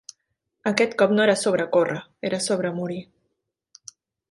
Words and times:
Aquest 0.71 0.95
cop 1.01 1.13
no 1.17 1.21
era 1.25 1.35
sobre 1.41 1.67
córrer, 1.77 1.99
era 2.31 2.41
sobre 2.49 2.73
morir. 2.81 3.01